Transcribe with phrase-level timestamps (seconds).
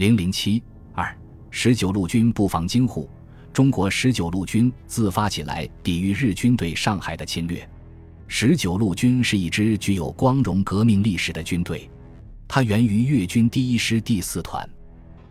[0.00, 0.62] 零零七
[0.94, 1.14] 二
[1.50, 3.06] 十九路军布防京沪，
[3.52, 7.68] 中国十九路军自发起来抵御日军对上海的侵略。
[8.26, 11.86] 十九路军是一支具有光荣革命历史的军队，
[12.48, 14.66] 它源于粤军第一师第四团。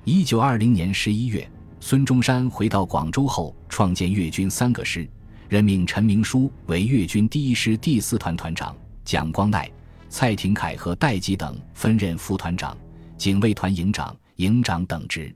[0.04, 1.50] 一九二零年十一月，
[1.80, 5.10] 孙中山回到广州后，创建粤军三个师，
[5.48, 9.68] 任命陈明书为粤军第一师第四团团长，蒋光鼐、
[10.10, 12.78] 蔡廷锴和戴季等分任副团长、
[13.18, 14.16] 警卫团营长。
[14.40, 15.36] 营长等职。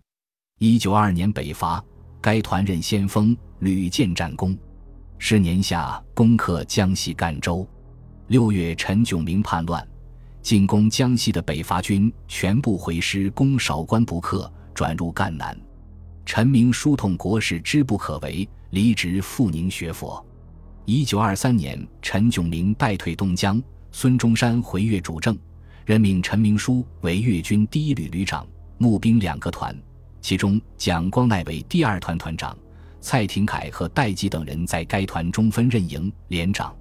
[0.60, 1.84] 一九二年北伐，
[2.22, 4.58] 该团任先锋，屡建战功。
[5.18, 7.68] 是年夏攻克江西赣州。
[8.28, 9.86] 六月，陈炯明叛乱，
[10.42, 15.58] 进攻江西的北伐军全部回师攻韶关不克，转入赣南。
[16.26, 20.26] 陈明书痛国事之不可为，离职赴宁学佛。
[20.86, 23.62] 一九二三年，陈炯明败退东江，
[23.92, 25.38] 孙中山回粤主政，
[25.86, 28.48] 任命陈明书为粤军第一旅旅长。
[28.84, 29.74] 募兵两个团，
[30.20, 32.54] 其中蒋光鼐为第二团团长，
[33.00, 36.76] 蔡廷锴和戴季等人在该团中分任营连长。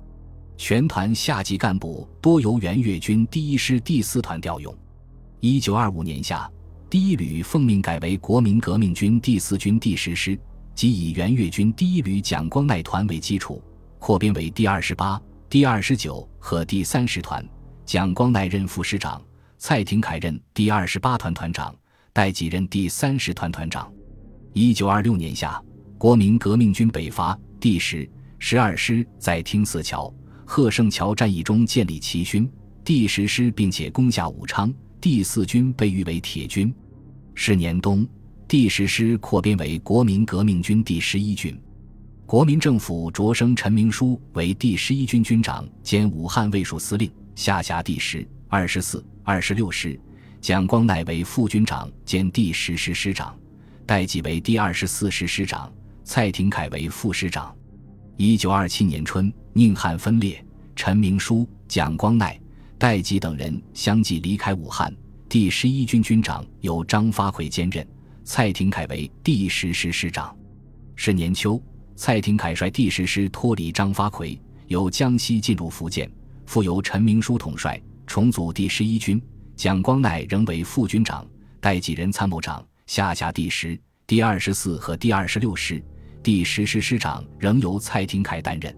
[0.57, 4.77] 全团下级干部多由原粤军第一师第四团调用。
[5.39, 6.51] 一九二五年夏，
[6.91, 10.37] 第一旅奉命改为国民革命军第四军第十师，
[10.75, 13.63] 即以原粤军第一旅蒋光鼐团为基础，
[14.01, 17.49] 扩编为第二十八、第二十九和第三十团。
[17.87, 19.23] 蒋光鼐任副师长，
[19.59, 21.73] 蔡廷锴任第二十八团团长。
[22.13, 23.91] 代几任第三十团团长。
[24.53, 25.61] 一九二六年夏，
[25.97, 30.13] 国民革命军北伐，第十、十二师在汀泗桥、
[30.45, 32.51] 贺胜桥战役中建立奇勋，
[32.85, 34.73] 第十师并且攻下武昌。
[35.01, 36.73] 第四军被誉为铁军。
[37.35, 38.07] 是年冬，
[38.47, 41.59] 第十师扩编为国民革命军第十一军。
[42.27, 49.99] 国民政府擢升陈明书为第十一军军长兼武汉卫戍司令，下辖第十、二十四、二十六师。
[50.43, 53.33] 蒋光鼐为副军长兼第十师师长，
[53.87, 57.55] 戴季为第二十四师师长，蔡廷锴为副师长。
[58.17, 60.45] 一九二七年春，宁汉分裂，
[60.75, 62.37] 陈明书、蒋光鼐、
[62.77, 64.93] 戴季等人相继离开武汉。
[65.29, 67.87] 第十一军军长由张发奎兼任，
[68.25, 70.37] 蔡廷锴为第十师师长。
[70.97, 71.63] 是年秋，
[71.95, 74.37] 蔡廷锴率第十师脱离张发奎，
[74.67, 76.11] 由江西进入福建，
[76.47, 79.23] 复由陈明书统帅，重组第十一军。
[79.57, 81.27] 蒋光鼐仍为副军长，
[81.61, 85.83] 代几任参谋长，下辖第十、第二十四和第二十六师。
[86.23, 88.75] 第十师师长仍由蔡廷锴担任。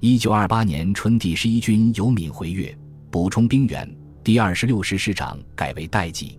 [0.00, 2.76] 一九二八年春，第十一军由闽回粤，
[3.10, 3.90] 补充兵员。
[4.22, 6.38] 第二十六师师长改为代级。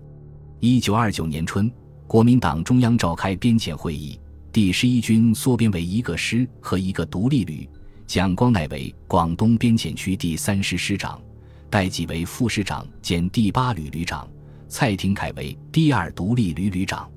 [0.60, 1.72] 一九二九年春，
[2.08, 4.20] 国民党中央召开编遣会议，
[4.52, 7.68] 第十一军缩编为一个师和一个独立旅。
[8.08, 11.20] 蒋光鼐为广东边检区第三师师长。
[11.70, 14.28] 戴季为副师长兼第八旅旅长，
[14.68, 17.10] 蔡廷锴为第二独立旅旅长。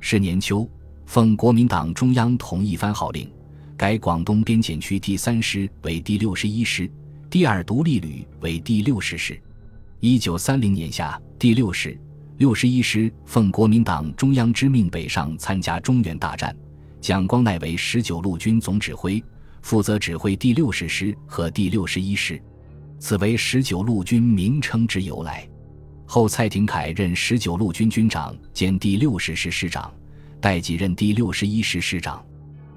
[0.00, 0.68] 是年秋，
[1.06, 3.30] 奉国民党中央统一番号令，
[3.76, 6.90] 改广东边检区第三师为第六十一师，
[7.30, 9.40] 第二独立旅为第六十师。
[10.00, 11.98] 一九三零年夏，第六师、
[12.36, 16.54] 六十一师奉国民党中央之命北上参加中原大战，
[17.00, 19.22] 蒋光鼐为十九路军总指挥，
[19.62, 22.38] 负责指挥第六十师和第六十一师。
[23.04, 25.46] 此为十九路军名称之由来。
[26.06, 29.92] 后蔡廷锴任十九路军军长兼第六十师师长，
[30.40, 32.24] 戴季任第六十一师师长。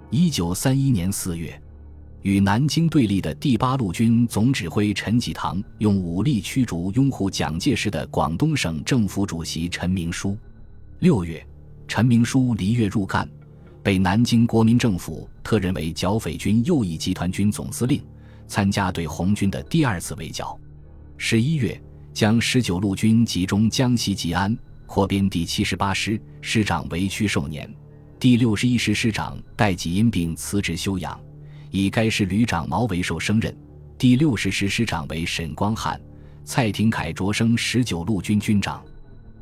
[0.09, 1.57] 一九三一年四月，
[2.23, 10.37] 与南京对立的第八路军总指挥陈济棠用武力驱逐拥护蒋介石的广东省政府主席陈明书。
[10.99, 11.41] 六月，
[11.87, 13.25] 陈明书离粤入赣，
[13.81, 18.03] 被南京国民政府特任为剿匪军右翼集团军总司令。
[18.47, 20.57] 参加对红军的第二次围剿。
[21.17, 21.79] 十一月，
[22.13, 27.71] 将十九路军集中江西吉安，扩编第七十八师，师长为屈寿年。
[28.19, 31.19] 第六十一师师长戴季因病辞职休养，
[31.69, 33.55] 以该师旅长毛维寿升任。
[33.97, 35.99] 第六十师师长为沈光汉，
[36.43, 38.83] 蔡廷锴擢升十九路军军长。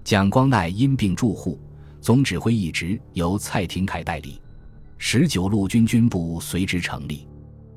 [0.04, 1.60] 蒋光鼐因病驻沪，
[2.00, 4.42] 总指挥一职由蔡廷锴代理，
[4.98, 7.28] 十九路军军部随之成立。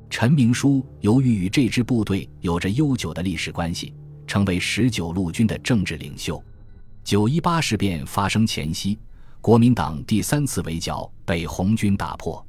[0.09, 3.93] 陈明书由于与这支部队有着悠久的历史关系，
[4.25, 6.43] 成为十九路军的政治领袖。
[7.03, 8.97] 九一八事变发生前夕，
[9.39, 12.43] 国民党第三次围剿被红军打破，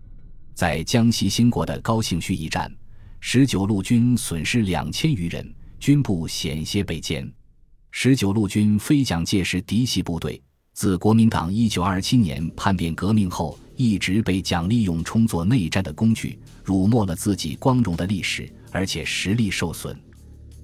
[0.55, 2.75] 在江西兴国的高兴圩一战，
[3.21, 7.31] 十九路军损失两千余人，军部险些被歼。
[7.91, 10.41] 十九路军非蒋介石嫡系部队，
[10.73, 13.59] 自国民党一九二七年叛变革命后。
[13.83, 19.99] 一直被蒋利用充作内战的工具，辱没了自己光荣的历史，而且实力受损。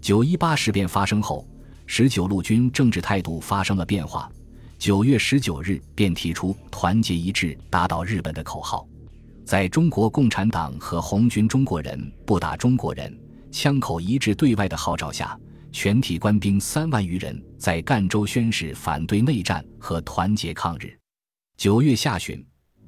[0.02, 1.48] 九一八事变发生后，
[1.86, 4.30] 十九路军政治态度发生了变化。
[4.78, 8.86] 九月十九日便提出“团结一致，打倒日本”的口号。
[9.46, 13.19] 在中国共产党和红军“中国人不打中国人”
[13.50, 15.38] 枪口一致对外的号召下，
[15.72, 20.94] 全体官兵三万余人在赣州宣誓反对内战和团结抗日。
[21.56, 22.44] 九月下旬，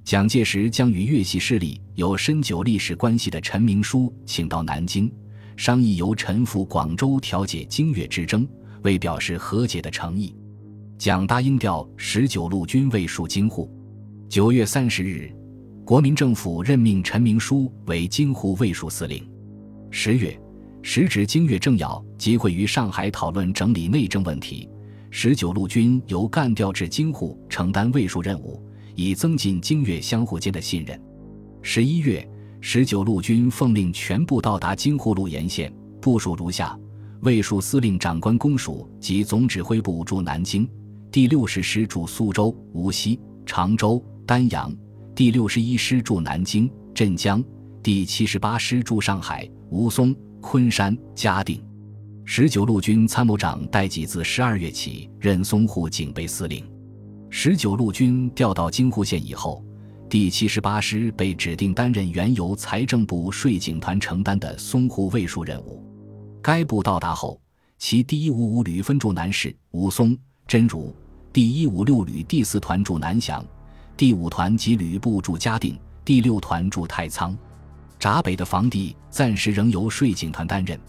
[0.08, 5.12] 蒋介石将与粤系势力有深久历史关系的陈明书请到南京，
[5.54, 8.48] 商议由陈赴广州调解京粤之争，
[8.84, 10.34] 为表示和解的诚意，
[10.96, 13.70] 蒋答应调十九路军卫戍京沪。
[14.30, 15.30] 九月三十日。
[15.84, 19.22] 国民政府任命陈明书为京沪卫戍司令。
[19.90, 20.40] 十月，
[20.80, 24.70] 时值京粤政要集会于上海讨论整理内政问题，
[25.10, 28.62] 十九路军由干调至京沪承担卫戍任务，
[28.98, 31.00] 以增进京粤相互间的信任。
[31.62, 32.28] 十一月，
[32.60, 36.76] 十九路军奉令全部到达京沪路沿线，部署如下：
[37.20, 40.68] 卫戍司令长官公署及总指挥部驻南京，
[41.12, 44.74] 第六十师驻苏州、无锡、常州、丹阳。
[45.14, 47.40] 第六十一师驻南京、镇江，
[47.80, 51.64] 第七十八师驻上海、吴淞、昆山、嘉定。
[52.24, 56.64] 十九路军参谋长戴季自十二月起任淞沪警备司令。
[57.30, 59.62] 十九路军调到京沪线以后，
[60.08, 65.84] 第七十八师被指定担任原由财政部税警团承担的淞沪卫戍任务。
[66.42, 67.38] 该部到达后，
[67.76, 70.16] 其第一五五旅分驻南市、吴淞、
[70.46, 70.90] 真如；
[71.30, 73.44] 第一五六旅第四团驻南翔。
[73.94, 77.36] 第五团及旅部驻嘉定，第六团驻太仓，
[77.98, 80.80] 闸北的防地暂时仍由税警团担任，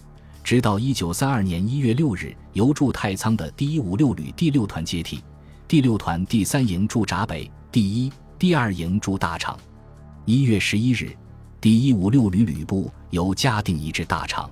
[0.41, 5.21] 直到一九三二年一月六日由驻太仓的第一五六旅第六团接替。
[5.69, 9.55] 第六团第三营驻闸北，第一、第二营驻大厂。
[10.25, 11.15] 一月十一日，
[11.61, 14.49] 第一五六旅旅部由嘉定移至大厂。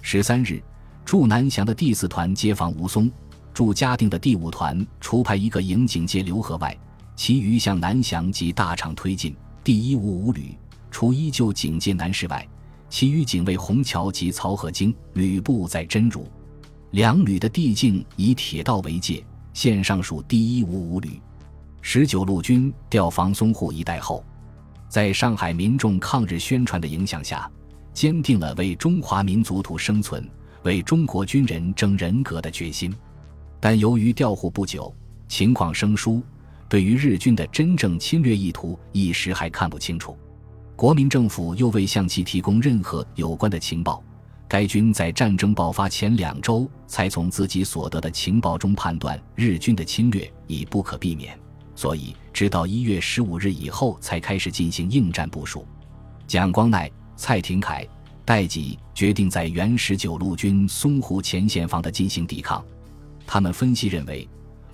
[0.00, 0.62] 十三日，
[1.04, 3.10] 驻南翔的第四团接防吴淞，
[3.52, 6.78] 驻嘉定的第五团除派一个营警戒刘河外。
[7.16, 9.34] 其余向南翔及大厂推进。
[9.64, 10.56] 第一五五旅
[10.88, 12.48] 除依旧警戒南市外，
[12.88, 14.94] 其余警卫虹桥及漕河泾。
[15.14, 16.24] 旅部在真如。
[16.92, 19.20] 两旅的地境以铁道为界，
[19.54, 21.18] 现上属第一五五旅。
[21.80, 24.22] 十九路军调防淞沪一带后，
[24.88, 27.48] 在上海民众抗日宣传的影响下，
[27.92, 30.28] 坚定了为中华民族图生存、
[30.64, 32.92] 为中国军人争人格的决心。
[33.60, 34.92] 但由于调沪不久，
[35.28, 36.22] 情况生疏。
[36.68, 40.16] 对于日军的真正侵略意图，一时还看不清楚。
[40.74, 44.02] 国民政府又未向其提供任何有关的情报。
[44.46, 51.38] 该军在战争爆发前两周，才从自己所得的情报中判断日军的侵略已不可避免，
[51.74, 55.66] 所以直到一月十五日以后才开始进行应战部署。
[56.26, 57.86] 蒋光鼐、蔡廷锴、
[58.24, 62.64] 戴季决定在原十九路军淞沪前线方的进行抵抗。
[63.26, 64.28] 他们分析认为，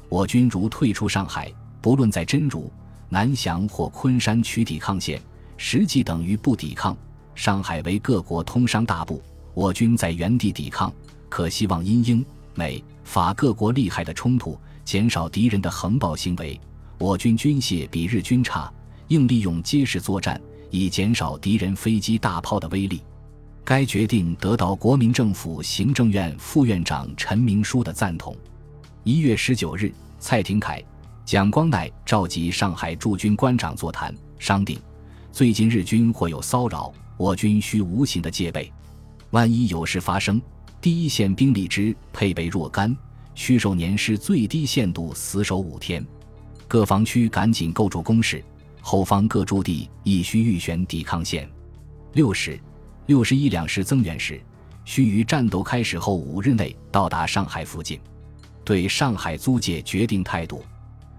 [0.09, 1.53] 我军如退出上海。
[1.83, 2.71] 不论在真如、
[3.09, 5.19] 南翔或昆山取抵抗线，
[5.57, 6.95] 实际等于不抵抗。
[7.35, 9.23] 上海为各国通商大埠，
[9.55, 10.93] 我军在原地抵抗，
[11.29, 12.25] 可希望因英、
[12.55, 16.59] 美、法各国利害的冲突，减少敌人的横暴行为。
[16.99, 18.73] 我军军械比日军差，
[19.09, 23.03] 应利用街市作战，以减少敌人飞机大炮的威力。
[23.65, 28.37] 该决定得到国民政府行政院副院长陈明书的赞同。
[29.05, 30.83] 一月十九日，蔡廷锴。
[31.25, 34.77] 蒋光鼐召集上海驻军官长座谈，商定：
[35.31, 38.73] 最近日军或有骚扰，我军需无形的戒备。
[39.31, 40.43] 万一有事发生，
[40.81, 42.97] 第一线兵力之配备若干，
[43.35, 46.05] 需受年师最低限度死守五天。
[46.67, 48.43] 各防区赶紧构筑工事，
[48.81, 51.49] 后方各驻地亦需预选抵抗线。
[52.15, 52.59] 六师、
[53.07, 54.41] 六十一两师增援时，
[54.85, 58.01] 需于战斗开始后五日内到达上海附近。
[58.65, 60.63] 对上海租界决定态度。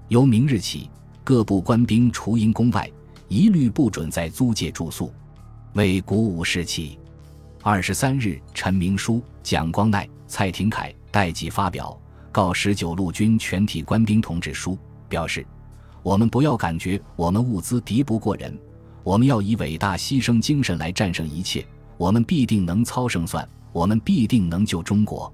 [0.10, 0.90] 由明日起，
[1.24, 2.90] 各部官兵除营宫外，
[3.30, 5.14] 一律不准在租界住宿，
[5.74, 6.98] 为鼓舞士气。
[7.64, 11.96] 二十三日，陈明书、蒋光鼐、蔡廷锴、戴季发表
[12.32, 14.76] 告十九路军全体官兵同志书，
[15.08, 15.46] 表示：
[16.02, 18.58] 我们不要感觉我们物资敌不过人，
[19.04, 21.64] 我们要以伟大牺牲精神来战胜一切，
[21.98, 25.32] 我们必定能操胜算，我们必定能救中国。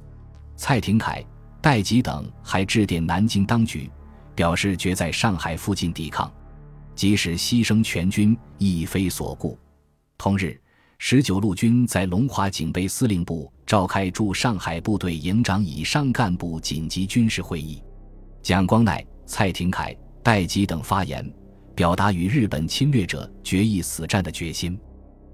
[0.58, 1.26] 蔡廷锴、
[1.62, 3.90] 戴季等还致电南京当局。
[4.36, 6.32] 表示决在上海附近抵抗，
[6.94, 9.58] 即使牺牲全军亦非所顾。
[10.16, 10.56] 同日，
[11.00, 17.82] 十九路军在龙华警备司令部召开驻上海部队营长以上干部紧急军事会议，
[18.42, 21.32] 蒋光鼐、蔡廷锴、戴季等发言，
[21.76, 24.78] 表达与日本侵略者决一死战的决心。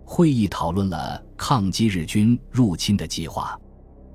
[0.04, 3.58] 会议讨论了抗击日军入侵的计划。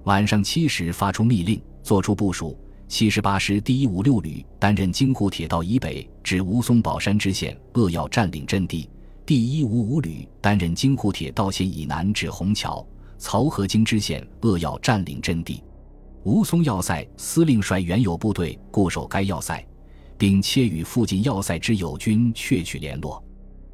[0.04, 2.56] 晚上七时发出密令，作出部署。
[2.86, 8.88] 七十八师第一五六旅担任京沪铁道以北至吴淞宝山支线扼要占领阵地；
[9.28, 12.82] 第一五五旅担任京沪铁道线以南至虹桥、
[13.20, 15.62] 漕河泾支线扼要占领阵地。
[16.24, 19.62] 吴淞要塞司令率原有部队固守该要塞，
[20.16, 23.22] 并切与附近要塞之友军确取联络。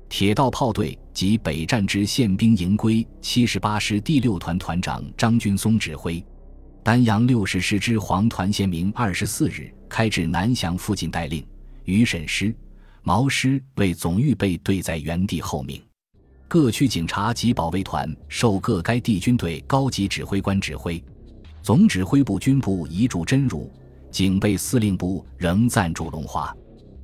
[0.08, 6.20] 铁道炮队及北站之宪兵营归七十八师第六团团长张军松指挥。
[6.82, 11.46] 丹阳六十师之黄团先明二十四日开至南翔附近待令，
[11.84, 12.52] 余沈师、
[13.06, 15.80] 毛师为总预备队在原地候命。
[16.49, 21.02] 各区警察及保卫团受各该地军队高级指挥官指挥。
[21.62, 23.70] 总指挥部军部移驻真如，
[24.11, 26.54] 警备司令部仍暂驻龙华。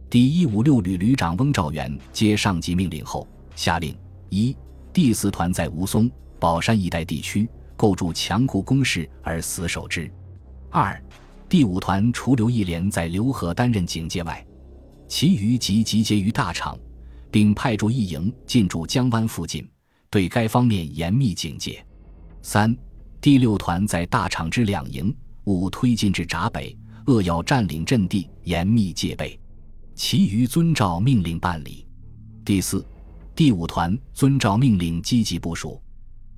[0.09, 3.95] 第一五六旅旅长翁兆元接上级命令后，下令：
[4.30, 4.57] 一、
[4.95, 10.11] 第四团在吴淞、宝山一带地区构筑强固工事而死守之；
[10.71, 11.02] 二、
[11.49, 14.45] 第五团除留一连在浏河担任警戒外，
[15.11, 16.79] 其余即集结于大场，
[17.33, 19.69] 并派驻一营进驻江湾附近，
[20.09, 21.85] 对该方面严密警戒；
[22.43, 22.75] 三、
[23.21, 25.12] 第六团在大场之两营
[25.47, 29.38] 务推进至闸北，扼要占领阵地，严密戒备。
[29.97, 31.85] 其余遵照命令办理。
[32.45, 32.87] 第四、
[33.35, 35.83] 第五团遵照命令积极部署。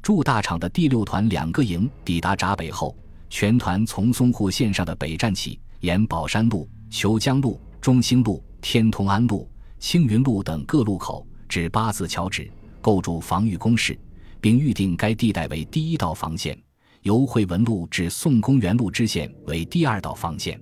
[0.01, 2.97] 驻大场的第六团两个营抵达闸北后，
[3.29, 9.47] 全团从淞沪线上的北站起，沿宝山路、虬江路、中兴路、天通安路、
[9.81, 12.51] 青云路等各路口至八字桥止，
[12.81, 13.99] 构筑防御工事，
[14.41, 16.57] 并预定该地带为第一道防线，
[17.03, 20.59] 由惠文路至宋公园路支线为第二道防线。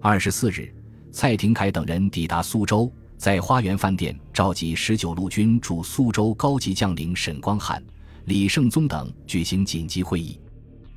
[0.00, 0.72] 二十四日。
[1.12, 7.82] 蔡廷锴等人抵达苏州，在花园饭店召集十九路军驻苏州高级将领沈光汉、
[8.26, 10.38] 李胜宗等举行紧急会议。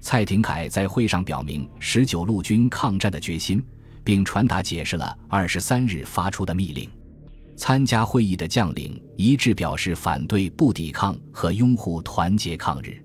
[0.02, 3.64] 蔡廷锴在会上表明十九路军抗战的决心，
[4.04, 6.90] 并传达解释了二十三日发出的密令。
[7.56, 13.04] 参加会议的将领一致表示反对不抵抗和拥护团结抗日。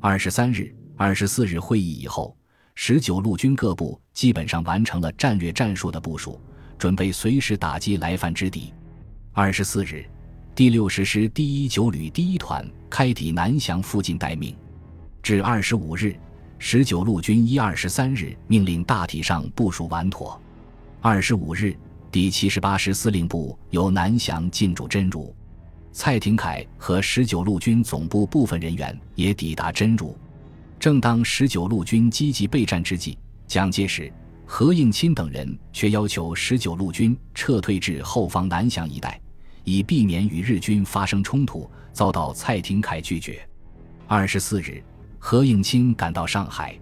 [0.00, 2.36] 二十三日、二十四日会议以后。
[2.76, 6.40] 十九路军各部基本上完成了战略战术的部署，
[6.78, 8.72] 准备随时打击来犯之敌。
[9.32, 10.02] 二十四日，
[10.54, 14.56] 第六十师第一九旅第一团开抵南翔附近待命。
[15.22, 16.16] 至二十五日，
[16.62, 20.38] 十九路军一二十三日命令大体上部署完妥。
[21.00, 21.74] 二十五日，
[22.12, 25.34] 第七十八师司令部由南翔进驻真如，
[25.90, 30.14] 蔡廷锴和十九路军总部部分人员也抵达真如。
[30.78, 34.12] 正当十九路军积极备战之际，蒋介石、
[34.44, 39.18] 何应钦等人却要求十九路军撤退至后方南翔一带，
[39.64, 43.40] 以避免与日军发生冲突，遭到蔡廷锴拒绝。
[44.06, 44.82] 二十四日，
[45.22, 46.76] 何应钦赶到上海，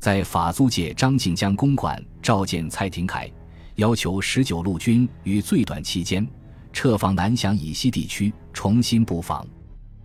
[0.00, 3.30] 在法租界张静江公馆召见蔡廷锴，
[3.76, 6.26] 要求十九路军于最短期间
[6.72, 9.46] 撤防南翔以西地区，重新布防。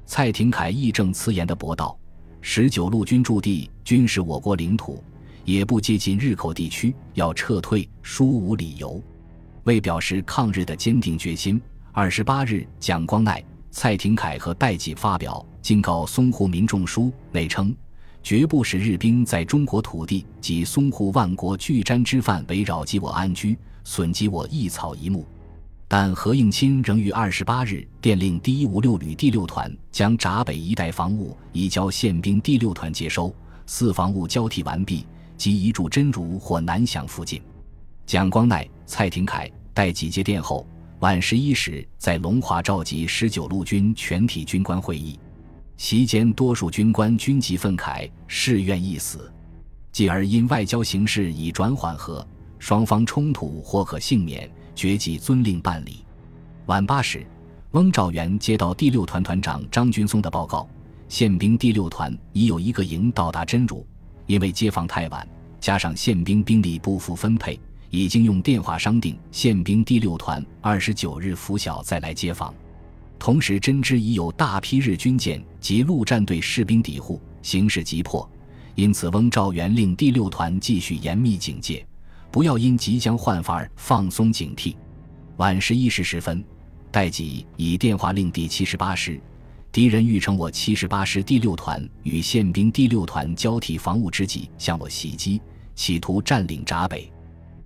[0.06, 1.98] 蔡廷锴义正辞严地驳道。
[2.42, 5.04] 十九路军驻地均是我国领土，
[5.44, 9.02] 也不接近日寇地区，要撤退殊无理由。
[9.64, 11.60] 为表示抗日的坚定决心，
[11.92, 17.74] 二十八日，蒋光鼐、蔡廷锴和戴季发表警告淞沪民众书，内称
[18.22, 25.26] 绝不使日兵在中国土地及淞沪万国俱瞻之范围扰及我安居，损及我一草一木。
[25.88, 33.34] 但何应钦仍于二十八日电令第一五六旅第六团将闸北一带防务移交宪兵第六团接收，
[33.66, 35.06] 四防务交替完毕，
[35.38, 37.42] 即移驻真如或南翔附近。
[38.06, 40.68] 蒋光鼐、蔡廷锴待几接电后，
[41.00, 45.18] 晚十一时在龙华召集十九路军全体军官会议，
[45.84, 49.30] 席间多数军官均极愤慨，誓愿一死。
[49.92, 52.26] 继而因外交形势已转缓和，
[52.58, 54.50] 双方冲突或可幸免。
[54.74, 56.06] 决即遵令办理。
[56.68, 57.28] 晚八时，
[57.72, 60.66] 翁兆元接到第六团团长张君松的报告，
[61.10, 63.86] 宪兵第六团已有一个营到达真如，
[64.26, 65.28] 因为接防太晚，
[65.60, 67.60] 加上宪兵兵力不符分配，
[67.90, 72.56] 已经用电话商定宪兵第六团二十九日拂晓再来接防。
[73.24, 78.30] 同时，真知已有大批日军舰及陆战队士兵抵沪，形势急迫，
[78.76, 81.88] 因此翁兆元令第六团继续严密警戒。
[82.30, 84.76] 不要因即将换防而放松警惕。
[85.38, 86.44] 晚十一时十分，
[86.92, 89.18] 戴季以电话令第七十八师，
[89.72, 95.42] 敌人欲乘我七十八师第六团与宪兵第六团交替防务之际向我袭击，
[95.76, 97.10] 企图占领闸北。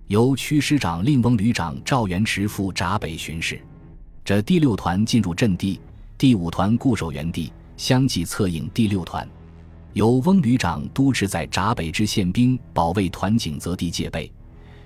[0.06, 3.60] 由区师长令翁旅长赵元池赴闸北巡视。
[4.28, 5.80] 这第六团进入阵地，
[6.18, 9.26] 第五团固守原地，相继策应第六团。
[9.94, 14.30] 由翁旅长督持在闸北之宪兵保卫团警择地戒备。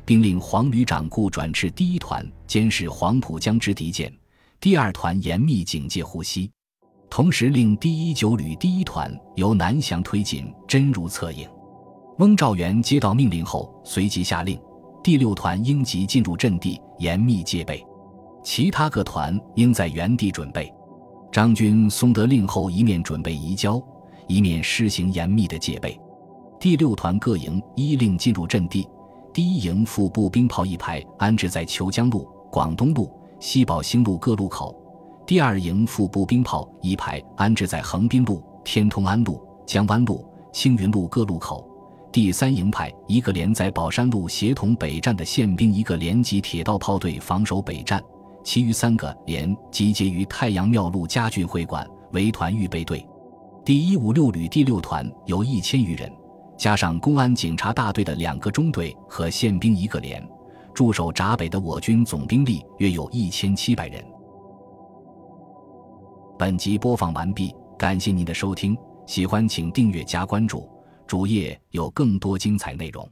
[0.05, 4.13] 并令黄旅长顾转至第一团监视黄浦江之敌舰，
[4.59, 6.51] 第二团严密警戒护西，
[7.09, 11.49] 同时令第一九旅第一团由南翔推进，真如策应。
[12.19, 14.61] 翁兆元接到命令后，随即下令
[15.03, 17.83] 第六团应即进入阵地，严密戒备；
[18.43, 20.71] 其他各团应在原地准备。
[21.31, 23.81] 张军松得令后，一面准备移交，
[24.27, 25.99] 一面施行严密的戒备。
[26.59, 28.87] 第六团各营依令进入阵地。
[29.33, 34.75] 第一营副步兵炮一排安置在虬江路、广东路、西宝兴路各路口；
[35.25, 41.65] 第二营副步兵炮一排安置在横滨路、天通安路、江湾路、青云路各路口；
[42.11, 48.03] 第三营派一个连在宝山路协同北站的宪兵一个连及铁道炮队防守北站，
[48.43, 53.07] 其余三个连集结于太阳庙路家俊会馆为团预备队。
[53.63, 56.11] 第一五六旅第六团有一千余人。
[56.57, 60.23] 加上公安警察大队的两个中队和宪兵一个连，
[60.75, 64.05] 驻守闸北的我军总兵力约有一千七百人。
[66.37, 70.69] 本集播放完毕，感谢您的收听，喜欢请订阅加关注，
[71.07, 73.09] 主页有更多精彩内容。